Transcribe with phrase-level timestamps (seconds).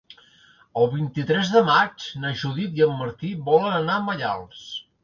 [0.83, 4.69] El vint-i-tres de maig na Judit i en Martí volen anar a Maials.